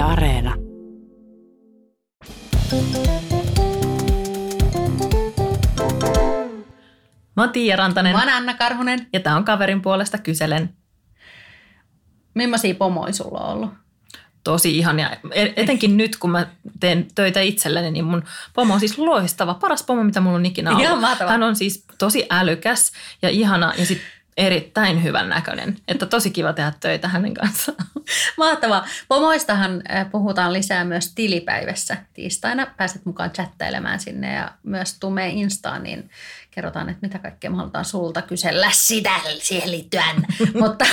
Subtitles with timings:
[0.00, 0.54] Yle Areena.
[7.36, 9.06] Mä oon Tiia Rantanen Mä oon Anna Karhunen.
[9.12, 10.74] ja tää on kaverin puolesta kyselen.
[12.34, 13.70] Millaisia pomoja sulla on ollut?
[14.44, 15.10] Tosi ihania.
[15.32, 16.46] E- Etenkin nyt, kun mä
[16.80, 18.24] teen töitä itselleni, niin mun
[18.54, 19.54] pomo on siis loistava.
[19.54, 20.84] Paras pomo, mitä mulla on ikinä ollut.
[20.84, 21.30] Ihan mahtava.
[21.30, 22.92] Hän on siis tosi älykäs
[23.22, 24.00] ja ihana ja sit
[24.40, 25.76] erittäin hyvän näköinen.
[25.88, 27.78] Että tosi kiva tehdä töitä hänen kanssaan.
[28.36, 28.86] Mahtavaa.
[29.08, 32.66] Pomoistahan puhutaan lisää myös tilipäivässä tiistaina.
[32.76, 36.10] Pääset mukaan chattailemaan sinne ja myös meidän Instaan, niin
[36.50, 40.26] kerrotaan, että mitä kaikkea me halutaan sulta kysellä sitä siihen liittyen.
[40.60, 40.84] mutta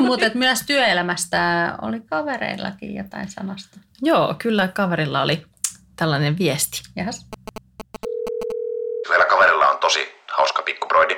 [0.00, 3.78] mutta et myös työelämästä oli kavereillakin jotain sanasta.
[4.02, 5.46] Joo, kyllä kaverilla oli
[5.96, 6.82] tällainen viesti.
[6.96, 7.26] Jahas.
[9.08, 11.14] Meillä kaverilla on tosi hauska pikkubroidi.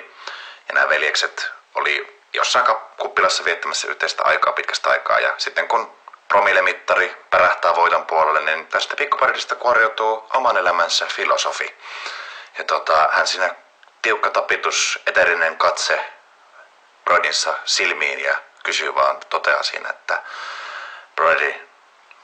[0.68, 2.66] Ja nämä veljekset oli jossain
[2.98, 5.20] kuppilassa viettämässä yhteistä aikaa pitkästä aikaa.
[5.20, 5.96] Ja sitten kun
[6.28, 11.76] promillemittari pärähtää voiton puolelle, niin tästä pikkubroidista kuoriutuu oman elämänsä filosofi.
[12.58, 13.54] Ja tota, hän siinä
[14.02, 16.04] tiukka tapitus, eterinen katse
[17.04, 20.22] broidinsa silmiin ja kysyy vaan, toteaa siinä, että
[21.16, 21.54] Brody,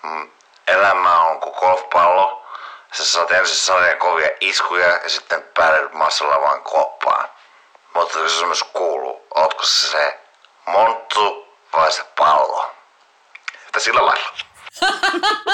[0.02, 0.30] mm,
[0.68, 2.46] elämä on kuin golfpallo.
[2.92, 7.28] Sä saat ensin sarjan kovia iskuja ja sitten päädyt massalla vaan koppaan.
[7.94, 8.99] Mutta kysymys kuuluu,
[9.34, 10.20] ootko se se
[10.72, 12.70] monttu vai se pallo?
[13.66, 14.28] Että sillä lailla.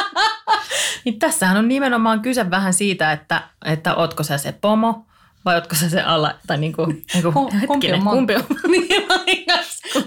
[1.04, 5.06] Niin tässähän on nimenomaan kyse vähän siitä, että, että ootko sä se pomo
[5.44, 8.36] vai ootko sä se alla, tai niin kuin, niin kuin Ku- kumpi on mon- kumpi
[8.36, 8.44] on?
[8.70, 8.88] Niin.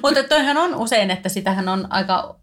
[0.04, 2.36] Mutta toihan on usein, että sitähän on aika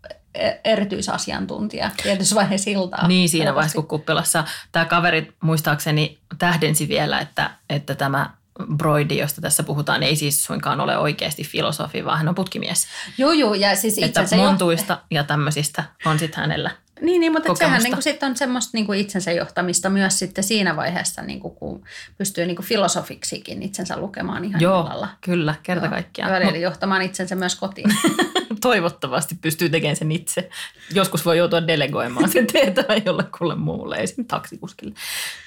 [0.64, 3.08] erityisasiantuntija tietyssä vaiheessa iltaa.
[3.08, 8.30] Niin siinä vaiheessa, kun kuppilassa tämä kaveri muistaakseni tähdensi vielä, että, että tämä
[8.76, 12.86] broidi, josta tässä puhutaan, ei siis suinkaan ole oikeasti filosofi, vaan hän on putkimies.
[13.18, 16.70] Joo, joo, ja siis Että itsensä jo- montuista ja tämmöisistä on sitten hänellä.
[17.00, 20.76] Niin, niin mutta sehän niin sit on semmoista niin kuin itsensä johtamista myös sitten siinä
[20.76, 21.84] vaiheessa, niin kuin, kun
[22.18, 25.08] pystyy niin kuin filosofiksikin itsensä lukemaan ihan Joo, illalla.
[25.20, 25.90] kyllä, kerta Joo.
[25.92, 26.32] kaikkiaan.
[26.32, 27.88] Välillä johtamaan itsensä myös kotiin.
[28.66, 30.50] Toivottavasti pystyy tekemään sen itse.
[30.94, 34.94] Joskus voi joutua delegoimaan sen tehtävän jollekulle muulle, esimerkiksi taksikuskille.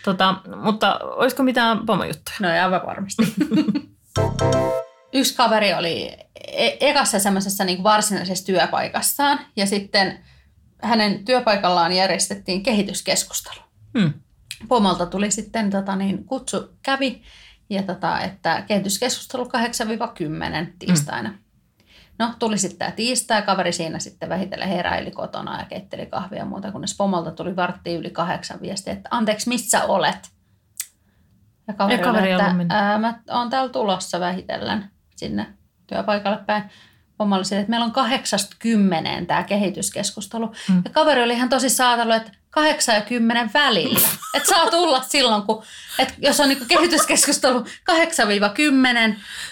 [0.05, 2.35] Tota, mutta olisiko mitään pomojuttuja?
[2.39, 3.23] No aivan varmasti.
[5.13, 6.11] Yksi kaveri oli
[6.47, 10.19] e- ekassa semmoisessa niin varsinaisessa työpaikassaan ja sitten
[10.81, 13.59] hänen työpaikallaan järjestettiin kehityskeskustelu.
[13.99, 14.13] Hmm.
[14.67, 17.21] Pomolta tuli sitten tota, niin, kutsu kävi
[17.69, 19.47] ja tota, että kehityskeskustelu 8-10
[20.79, 21.33] tiistaina.
[22.19, 26.45] No tuli sitten tämä tiistai, kaveri siinä sitten vähitellen heräili kotona ja keitteli kahvia ja
[26.45, 30.29] muuta, kunnes pomolta tuli vartti yli kahdeksan viestiä, että anteeksi, missä olet?
[31.67, 35.47] Ja kaveri, Ei kaveri oli, että ää, mä oon täällä tulossa vähitellen sinne
[35.87, 36.63] työpaikalle päin.
[37.19, 40.53] Oli sille, että meillä on kahdeksasta kymmeneen tämä kehityskeskustelu.
[40.69, 40.81] Mm.
[40.85, 44.07] Ja kaveri oli ihan tosi saatellut, että kahdeksan ja kymmenen välillä.
[44.33, 45.63] että saa tulla silloin, kun,
[45.99, 47.63] että jos on niinku kehityskeskustelu 8-10,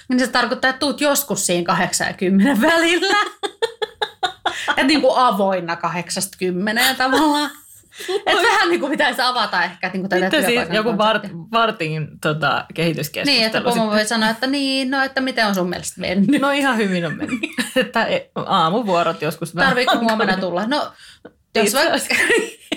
[0.08, 3.16] niin se tarkoittaa, että tuut joskus siinä 8 ja 10 välillä.
[4.70, 5.78] että niinku avoinna
[6.94, 7.52] 8-10 tavallaan.
[8.26, 12.08] Että vähän niin kuin pitäisi avata ehkä niin kuin tätä Sitten siis joku vart, vartin
[12.22, 13.36] tota, kehityskeskustelu.
[13.38, 16.42] Niin, että pomo voi sanoa, että niin, no että miten on sun mielestä mennyt.
[16.42, 17.40] No ihan hyvin on mennyt.
[17.76, 19.70] että e- aamuvuorot joskus vähän.
[19.70, 20.68] Tarviiko huomenna tulla?
[20.68, 20.92] No,
[21.56, 22.16] jos Itse vaikka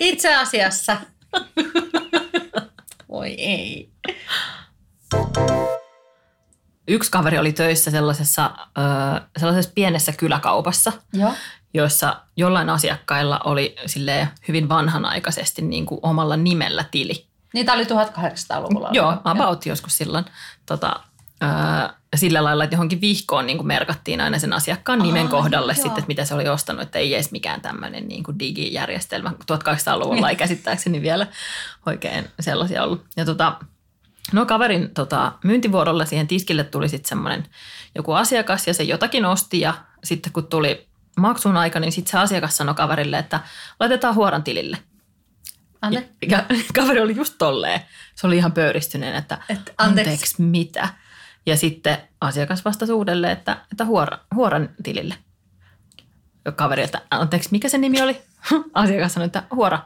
[0.01, 0.97] itse asiassa.
[3.09, 3.91] Voi ei.
[6.89, 8.51] Yksi kaveri oli töissä sellaisessa,
[9.39, 11.35] sellaisessa pienessä kyläkaupassa, Joo.
[11.75, 13.77] Jossa jollain asiakkailla oli
[14.49, 17.27] hyvin vanhanaikaisesti niin kuin omalla nimellä tili.
[17.55, 18.89] Niitä oli 1800-luvulla.
[18.93, 20.25] Joo, about joskus silloin.
[20.67, 21.01] Tota,
[21.41, 25.73] ää, sillä lailla, että johonkin vihkoon niin kuin merkattiin aina sen asiakkaan nimen Aa, kohdalle
[25.73, 25.83] joo.
[25.83, 29.31] sitten, että mitä se oli ostanut, että ei edes mikään tämmöinen niin kuin digijärjestelmä.
[29.31, 31.27] 1800-luvulla ei käsittääkseni vielä
[31.87, 33.05] oikein sellaisia ollut.
[33.17, 33.57] Ja tota,
[34.33, 37.47] no kaverin tota, myyntivuorolla siihen tiskille tuli sitten semmoinen
[37.95, 40.90] joku asiakas ja se jotakin osti ja sitten kun tuli
[41.21, 43.41] maksun aika, niin sitten se asiakas sanoi kaverille, että
[43.81, 44.79] laitetaan huoran tilille.
[45.83, 46.09] Ante?
[46.29, 46.45] Ja
[46.75, 47.81] kaveri oli just tolleen.
[48.15, 50.11] Se oli ihan pöyristyneen, että Et anteeksi.
[50.13, 50.43] anteeksi.
[50.43, 50.89] mitä.
[51.47, 55.15] Ja sitten asiakas vastasi uudelleen, että, että huora, huoran tilille.
[56.45, 58.21] Ja kaveri, että anteeksi, mikä se nimi oli?
[58.75, 59.79] Asiakas sanoi, että huora.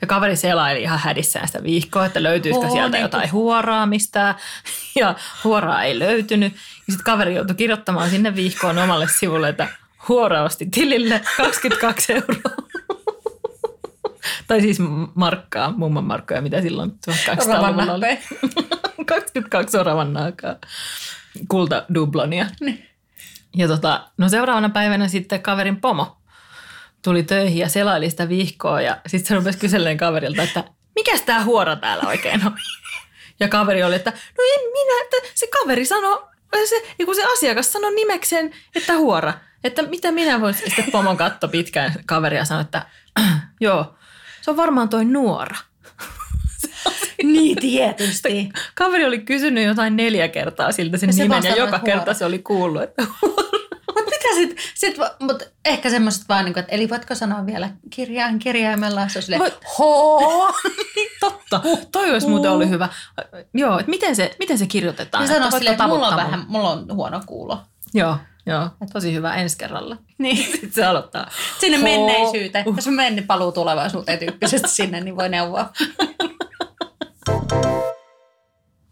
[0.00, 4.34] Ja kaveri selaili ihan hädissään sitä viikkoa, että löytyisikö Oo, sieltä niin jotain huoraa mistään.
[5.00, 6.52] Ja huoraa ei löytynyt.
[6.52, 9.68] Ja sitten kaveri joutui kirjoittamaan sinne viikkoon omalle sivulle, että
[10.08, 12.56] huora osti tilille 22 euroa.
[14.46, 14.78] tai siis
[15.14, 18.18] markkaa, mumman markkoja, mitä silloin 1800-luvulla oli.
[19.06, 20.56] 22 oravan naakaa.
[21.48, 22.46] Kulta dublonia.
[22.60, 22.86] Niin.
[23.56, 26.16] Ja tota, no seuraavana päivänä sitten kaverin pomo
[27.02, 30.64] tuli töihin ja selaili sitä vihkoa ja sitten se rupesi kyselleen kaverilta, että
[30.94, 32.56] mikäs tämä huora täällä oikein on?
[33.40, 36.22] Ja kaveri oli, että no en minä, että se kaveri sanoi,
[36.68, 39.32] se, kun se asiakas sanoi nimekseen, että huora.
[39.64, 42.86] Että mitä minä voisin, sitten pomon katto pitkään kaveria sanoi, että
[43.60, 43.94] joo,
[44.42, 45.56] se on varmaan toi nuora.
[47.22, 48.48] Niin tietysti.
[48.74, 52.00] Kaveri oli kysynyt jotain neljä kertaa siltä sen Ja se nimen ja joka että kerta
[52.00, 52.14] huora.
[52.14, 53.02] se oli kuullut, että
[53.86, 58.38] Mutta mitä sit, sit mut ehkä semmoiset vaan, niinku, että eli voitko sanoa vielä kirjain
[58.38, 60.52] kirjaimella, se on silleen, Voit- hoo.
[61.20, 61.60] totta.
[61.92, 62.88] Toi olisi muuten ollut hyvä.
[63.54, 65.24] Joo, että miten se, miten se kirjoitetaan?
[65.24, 67.60] Ja sanoa silleen, että mulla on vähän, mulla on huono kuulo.
[67.94, 68.16] Joo,
[68.46, 68.68] joo.
[68.92, 69.96] Tosi hyvä ensi kerralla.
[70.18, 70.36] Niin.
[70.52, 71.30] Sitten se aloittaa.
[71.60, 71.84] Sinne Hoo.
[71.84, 72.64] menneisyyteen.
[72.76, 75.70] Jos on mennyt paluu tulevaisuuteen tyyppisesti sinne, niin voi neuvoa.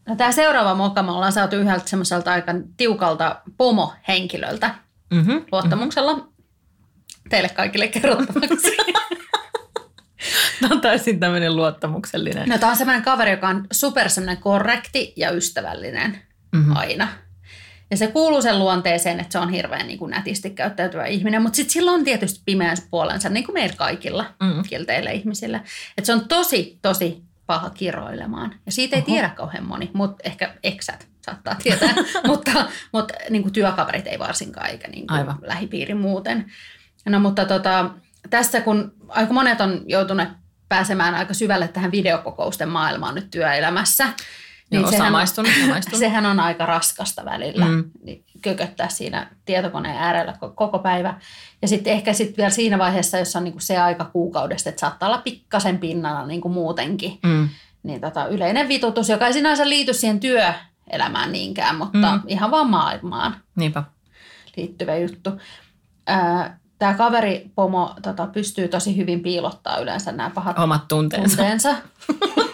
[0.09, 4.75] No, tämä seuraava moka me ollaan saatu yhdeltä semmoiselta aika tiukalta pomohenkilöltä
[5.11, 5.45] Mm-hmm.
[5.53, 6.29] luottamuksella.
[7.29, 8.77] Teille kaikille kerrottavaksi.
[10.61, 12.49] Tämä on täysin tämmöinen luottamuksellinen.
[12.49, 16.23] No tämä on semmoinen kaveri, joka on super semmoinen korrekti ja ystävällinen
[16.56, 16.77] Mhm.
[16.77, 17.09] aina.
[17.90, 21.56] Ja se kuuluu sen luonteeseen, että se on hirveän niin kuin nätisti käyttäytyvä ihminen, mutta
[21.56, 24.62] sitten sillä on tietysti pimeänsä puolensa, niin kuin meillä kaikilla Mm.
[24.69, 25.58] kilteillä ihmisillä.
[25.99, 28.55] Että se on tosi, tosi paha kiroilemaan.
[28.67, 29.12] Ja siitä ei Oho.
[29.12, 31.94] tiedä kauhean moni, mutta ehkä eksät saattaa tietää,
[32.26, 35.38] mutta, mutta niin kuin työkaverit ei varsinkaan, eikä niin kuin Aivan.
[35.43, 36.52] lähipiiri muuten.
[37.06, 37.91] No mutta tota,
[38.31, 40.29] tässä kun aika monet on joutuneet
[40.69, 44.08] pääsemään aika syvälle tähän videokokousten maailmaan nyt työelämässä,
[44.70, 45.99] Joo, sehän on- samaistunut, samaistunut.
[46.05, 47.73] Sehän on aika raskasta välillä, Mm.
[47.75, 48.17] mm.
[48.43, 51.15] kököttää siinä tietokoneen äärellä ko- koko päivä.
[51.62, 55.09] Ja sitten ehkä sitten vielä siinä vaiheessa, jos on niinku se aika kuukaudesta, että saattaa
[55.09, 57.49] olla pikkasen pinnalla niinku muutenkin, Mm.
[57.82, 62.23] niin tota, yleinen vitutus, joka ei sinänsä liity siihen työelämään niinkään, mutta Mm.
[62.26, 63.82] ihan vaan maailmaan Niinpä.
[64.56, 65.31] liittyvä juttu.
[66.79, 71.37] Tämä kaveri Pomo tota, pystyy tosi hyvin piilottaa yleensä nämä pahat Omat tunteensa.
[71.37, 71.75] tunteensa.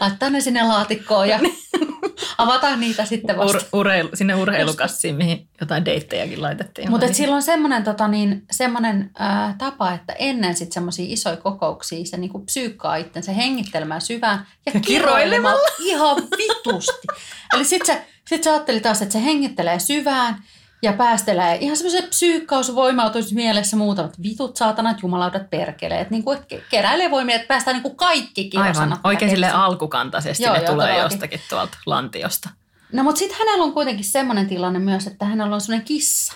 [0.00, 1.40] Laittaa ne sinne laatikkoon ja
[2.38, 3.58] avataan niitä sitten vasta.
[3.58, 6.90] Ur, urheilu, sinne urheilukassiin, mihin jotain deittejäkin laitettiin.
[6.90, 12.04] Mutta sillä on semmoinen tota, niin, semmonen, ää, tapa, että ennen sitten semmoisia isoja kokouksia
[12.04, 17.06] se niinku psyykkaa itsensä hengittelemään syvään ja, Ja kiroilemalla ihan vitusti.
[17.54, 20.42] Eli sitten se, sit se ajatteli taas, että se hengittelee syvään
[20.82, 26.10] ja päästelee ihan semmoisen psyykkaus voimautuisi mielessä muutamat vitut, saatanat, jumalaudat, perkeleet.
[26.10, 29.00] Niin kuin, että keräilee voimia, että päästään niin kuin kaikki Aivan, kirosanat.
[29.04, 31.14] oikein mitä sille alkukantaisesti Joo, ne joo, tulee todellakin.
[31.14, 32.48] jostakin tuolta lantiosta.
[32.92, 36.32] No mutta sitten hänellä on kuitenkin semmoinen tilanne myös, että hänellä on semmoinen kissa,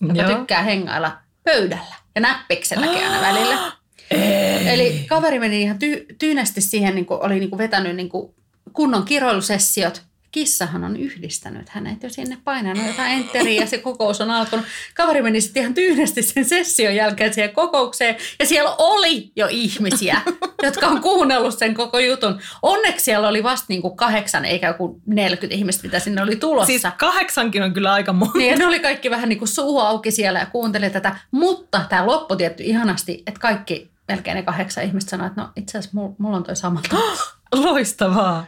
[0.00, 0.38] joka Joo.
[0.38, 1.12] tykkää hengailla
[1.44, 3.58] pöydällä ja näppikselläkin aina välillä.
[4.10, 4.68] Ei.
[4.68, 8.34] Eli kaveri meni ihan ty- tyynesti siihen, niin kuin oli niin kuin vetänyt niin kuin
[8.72, 10.02] kunnon kiroilusessiot.
[10.32, 14.66] Kissahan on yhdistänyt hänet jo sinne painanut jotain enteriä ja se kokous on alkanut.
[14.94, 20.20] Kaveri meni sitten ihan tyynesti sen session jälkeen siihen kokoukseen ja siellä oli jo ihmisiä,
[20.62, 22.40] jotka on kuunnellut sen koko jutun.
[22.62, 26.66] Onneksi siellä oli vasta niin kuin kahdeksan eikä joku 40 ihmistä, mitä sinne oli tulossa.
[26.66, 28.38] Siis kahdeksankin on kyllä aika monta.
[28.38, 31.16] Niin, ne oli kaikki vähän niin kuin suu auki siellä ja kuunteli tätä.
[31.30, 35.78] Mutta tämä loppui tietty ihanasti, että kaikki melkein ne kahdeksan ihmistä sanoivat, että no itse
[35.78, 36.82] asiassa mulla, mulla on toi sama.
[37.54, 38.46] Loistavaa.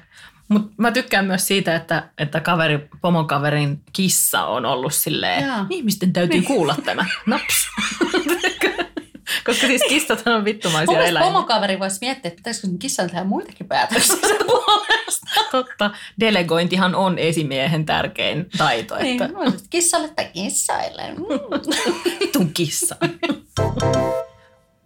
[0.52, 5.56] Mutta mä tykkään myös siitä, että, että kaveri, pomokaverin kissa on ollut silleen, Joo.
[5.70, 6.44] ihmisten täytyy Niin.
[6.44, 7.06] kuulla tämä.
[7.26, 7.54] Naps.
[9.46, 11.32] Koska siis kissat on vittumaisia Mun eläimiä.
[11.32, 15.26] pomokaveri voisi miettiä, että pitäisikö kissan tehdä muitakin päätöksiä puolesta.
[15.50, 15.90] Totta.
[16.20, 18.96] Delegointihan on esimiehen tärkein taito.
[18.96, 19.36] Niin, Että
[19.70, 21.02] kissalle tai kissaille.
[21.14, 22.50] Mm.
[22.54, 22.96] kissa.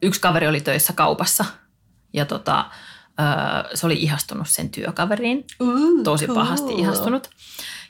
[0.02, 1.44] Yksi kaveri oli töissä kaupassa
[2.12, 2.64] ja tota,
[3.74, 5.44] se oli ihastunut sen työkaveriin.
[6.04, 7.30] Tosi pahasti ihastunut.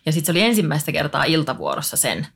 [0.07, 2.27] Ja sitten se oli ensimmäistä kertaa iltavuorossa sen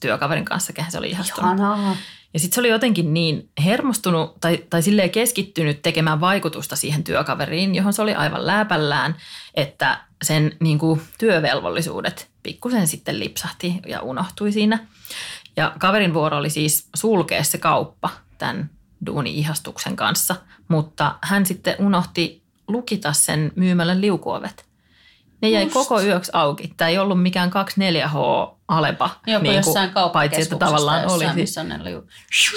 [0.00, 1.50] työkaverin kanssa, kehen se oli ihastunut.
[1.50, 1.96] Ihanaa.
[2.34, 7.74] Ja sitten se oli jotenkin niin hermostunut tai, tai silleen keskittynyt tekemään vaikutusta siihen työkaveriin,
[7.74, 9.16] johon se oli aivan lääpällään,
[9.54, 14.86] että sen niin kuin, työvelvollisuudet pikkusen sitten lipsahti ja unohtui siinä.
[15.56, 18.70] Ja kaverin vuoro oli siis sulkea se kauppa tämän
[19.06, 20.36] duuni-ihastuksen kanssa,
[20.68, 24.72] mutta hän sitten unohti lukita sen myymälän liukuovet.
[25.42, 25.74] Ne jäi Just.
[25.74, 26.74] koko yöksi auki.
[26.76, 31.26] Tämä ei ollut mikään 24H Alepa, Jopa niin jossain paitsi että tavallaan oli.
[31.34, 32.06] missä ne liu...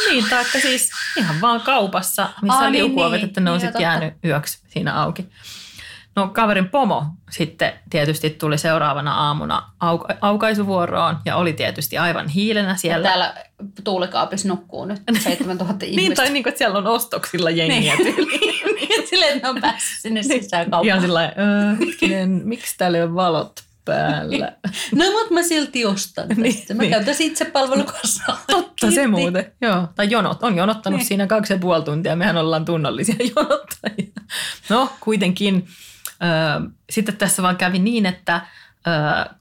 [0.09, 3.27] niin, taikka siis ihan vaan kaupassa, missä on niin, liukuovet, niin.
[3.27, 5.29] että ne on Niin, sitten jäänyt yöksi siinä auki.
[6.15, 12.75] No kaverin pomo sitten tietysti tuli seuraavana aamuna auka- aukaisuvuoroon ja oli tietysti aivan hiilenä
[12.75, 13.07] siellä.
[13.07, 13.35] Täällä
[13.83, 16.01] tuulikaapissa nukkuu nyt 7000 ihmistä.
[16.01, 18.15] Niin, tai niin kuin, että siellä on ostoksilla jengiä Niin.
[18.15, 18.55] tyyliin.
[19.09, 20.85] Silleen, että ne on päässyt sinne sisään kauppaan.
[20.85, 24.51] Ihan sillä "Öö, hetkinen, miksi täällä ole valot päällä.
[24.95, 26.73] No, mutta mä silti ostan Niin, tästä.
[26.73, 26.91] Mä niin.
[26.91, 28.41] käytän itse palvelukassaa.
[28.47, 29.87] Totta se muuten, joo.
[29.95, 31.07] Tai jonot, on jonottanut Niin.
[31.07, 32.15] siinä kaksi ja puoli tuntia.
[32.15, 34.11] Mehän ollaan tunnollisia jonottajia.
[34.69, 35.67] No, kuitenkin.
[36.89, 38.41] Sitten tässä vaan kävi niin, että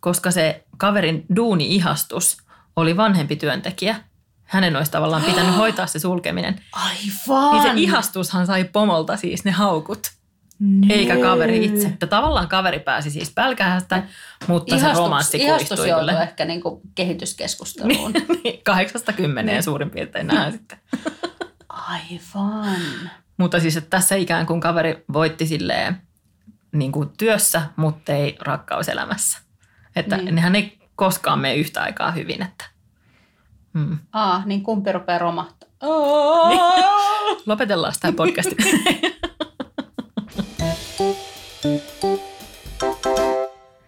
[0.01, 2.37] koska se kaverin duuni-ihastus
[2.77, 3.97] oli vanhempi työntekijä,
[4.45, 6.61] hänen olisi tavallaan pitänyt hoitaa se sulkeminen.
[6.73, 7.53] Aivan.
[7.53, 10.11] Niin se ihastushan sai pomolta siis ne haukut,
[10.91, 11.87] eikä kaveri itse.
[11.87, 14.03] Että tavallaan kaveri pääsi siis pälkähästä,
[14.47, 16.23] mutta se romanssi ihastus kuistui joutui kyllä.
[16.23, 18.13] ehkä niinku kehityskeskusteluun.
[18.13, 20.79] Niin, Kahdeksasta kymmeneen suurin piirtein nähdään sitten.
[21.69, 23.11] Aivan.
[23.37, 26.03] Mutta siis että tässä ikään kuin kaveri voitti silleen
[26.75, 29.39] niin kuin työssä, mutta ei rakkauselämässä.
[29.97, 30.25] Että Niin.
[30.25, 30.35] niin.
[30.35, 32.43] nehän ei koskaan mene yhtä aikaa hyvin.
[32.43, 32.65] Että.
[33.73, 33.99] Mm.
[34.13, 35.69] Aa, niin kumpi rupeaa romahtaa?
[36.49, 36.61] Niin.
[37.47, 38.57] Lopetellaan tämä podcasti.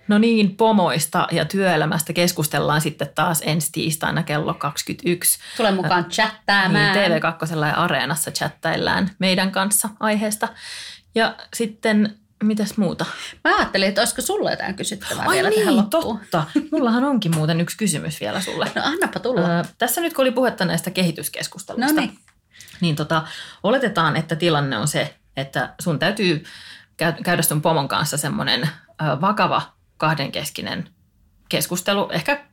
[0.08, 5.38] No niin, pomoista ja työelämästä keskustellaan sitten taas ensi tiistaina kello 21.
[5.56, 6.96] Tule mukaan Niin, chattaamaan.
[6.96, 10.48] TV2 ja Areenassa chattaillaan meidän kanssa aiheesta.
[11.14, 13.06] Ja sitten, mitäs muuta?
[13.44, 16.18] Mä ajattelin, että olisiko sulle jotain kysyttävää Ai vielä tähän niin, loppuun.
[16.18, 16.44] totta.
[16.72, 18.70] Mullahan onkin muuten yksi kysymys vielä sulle.
[18.74, 19.40] No annapa tulla.
[19.60, 22.18] Ö, tässä nyt kun oli puhetta näistä kehityskeskusteluista, No niin.
[22.80, 23.22] niin tota,
[23.62, 26.44] oletetaan, että tilanne on se, että sun täytyy
[26.96, 28.68] käy- käydä sun pomon kanssa semmoinen
[29.20, 29.62] vakava
[29.96, 30.88] kahdenkeskinen
[31.48, 32.44] keskustelu, ehkä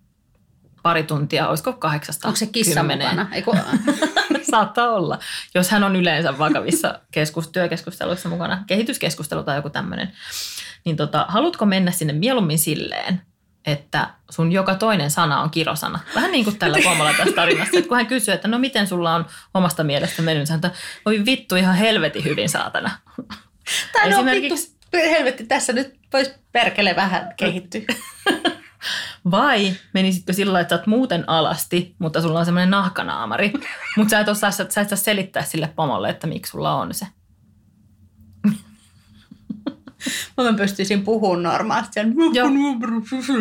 [0.84, 3.10] pari tuntia, olisiko kahdeksasta Onko se kissa kymmeneen.
[3.10, 3.36] mukana?
[3.36, 3.52] Eiku,
[4.54, 5.20] Saattaa olla,
[5.56, 10.12] jos hän on yleensä vakavissa keskus, työkeskusteluissa mukana, kehityskeskustelu tai joku tämmöinen.
[10.86, 13.22] Niin tota, haluatko mennä sinne mieluummin silleen,
[13.66, 16.00] että sun joka toinen sana on kirosana.
[16.16, 17.78] Vähän niin kuin tällä pomolla tässä tarinassa.
[17.78, 20.62] Että kun hän kysyy, että no miten sulla on omasta mielestä mennyt, hän
[21.06, 22.92] voi vittu ihan helvetin hyvin saatana.
[23.94, 27.82] tai no Esimerkiksi- vittu, helvetti, tässä nyt voisi perkele vähän kehittyä.
[29.32, 33.54] Vai menisitkö sillä että sä oot muuten alasti, mutta sulla on semmoinen nahkanaamari,
[33.98, 37.08] mutta sä et, osaa, sä et saa selittää sille pomolle, että miksi sulla on se.
[40.38, 42.00] Mä pystyisin puhumaan normaalisti.
[42.34, 42.48] Joo.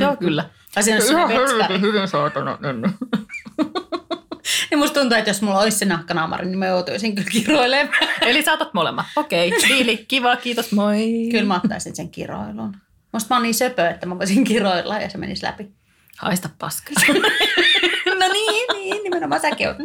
[0.00, 0.44] Joo, kyllä.
[0.74, 1.80] Tai siinä semmoinen vetskari.
[1.80, 2.58] hyvin saatana.
[4.70, 7.94] Niin musta tuntuu, että jos mulla olisi se nahkanaamari, niin mä joutuisin kyllä kiroilemaan.
[8.20, 9.06] Eli saatat molemmat.
[9.16, 11.28] Okei, diili, kiva, kiitos, moi.
[11.30, 12.76] Kyllä mä ottaisin sen kiroilun.
[13.12, 15.72] Musta mä oon niin söpö, että mä voisin kiroilla ja se menisi läpi.
[16.18, 16.90] Haista paska.
[18.20, 19.76] No niin, niin, nimenomaan säkin oot.